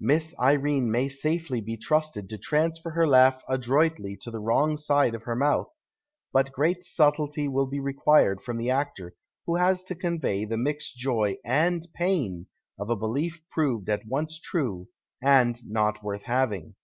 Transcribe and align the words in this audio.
Miss 0.00 0.34
Irene 0.40 0.90
may 0.90 1.06
safely 1.10 1.60
be 1.60 1.76
trusted 1.76 2.30
to 2.30 2.38
transfer 2.38 2.92
her 2.92 3.06
laugh 3.06 3.42
adroitly 3.46 4.16
to 4.22 4.30
the 4.30 4.40
wrong 4.40 4.78
side 4.78 5.14
of 5.14 5.24
her 5.24 5.36
mouth, 5.36 5.70
but 6.32 6.50
great 6.50 6.82
subtlety 6.82 7.46
will 7.46 7.66
be 7.66 7.78
required 7.78 8.40
from 8.40 8.56
the 8.56 8.68
aetor 8.68 9.10
wlio 9.46 9.62
lias 9.66 9.82
to 9.82 9.94
convey 9.94 10.46
the 10.46 10.56
mixed 10.56 10.96
joy 10.96 11.36
and 11.44 11.88
pain 11.94 12.46
of 12.78 12.88
a 12.88 12.96
belief 12.96 13.42
j)roved 13.54 13.90
at 13.90 14.06
once 14.06 14.38
true 14.40 14.88
and 15.22 15.58
not 15.66 16.02
worth 16.02 16.22
having. 16.22 16.74